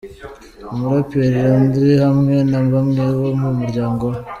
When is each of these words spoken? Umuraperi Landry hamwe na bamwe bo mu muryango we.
Umuraperi 0.73 1.39
Landry 1.47 1.91
hamwe 2.05 2.35
na 2.51 2.59
bamwe 2.71 3.03
bo 3.19 3.29
mu 3.41 3.49
muryango 3.59 4.03
we. 4.11 4.17